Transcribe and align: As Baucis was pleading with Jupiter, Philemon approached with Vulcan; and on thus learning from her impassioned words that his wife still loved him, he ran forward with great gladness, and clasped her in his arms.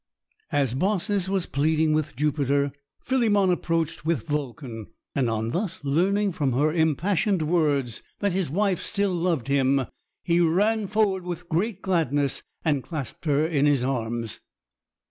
As 0.51 0.73
Baucis 0.73 1.29
was 1.29 1.45
pleading 1.45 1.93
with 1.93 2.15
Jupiter, 2.15 2.71
Philemon 3.05 3.51
approached 3.51 4.03
with 4.03 4.25
Vulcan; 4.27 4.87
and 5.13 5.29
on 5.29 5.51
thus 5.51 5.79
learning 5.83 6.31
from 6.31 6.53
her 6.53 6.73
impassioned 6.73 7.43
words 7.43 8.01
that 8.17 8.31
his 8.31 8.49
wife 8.49 8.81
still 8.81 9.13
loved 9.13 9.47
him, 9.47 9.85
he 10.23 10.39
ran 10.41 10.87
forward 10.87 11.23
with 11.23 11.47
great 11.49 11.83
gladness, 11.83 12.41
and 12.65 12.81
clasped 12.81 13.25
her 13.25 13.45
in 13.45 13.67
his 13.67 13.83
arms. 13.83 14.39